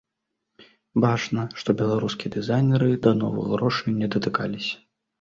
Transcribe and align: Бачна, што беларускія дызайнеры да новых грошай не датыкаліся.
Бачна, 1.03 1.41
што 1.61 1.69
беларускія 1.83 2.33
дызайнеры 2.39 2.91
да 3.07 3.17
новых 3.23 3.45
грошай 3.55 3.91
не 4.03 4.07
датыкаліся. 4.19 4.75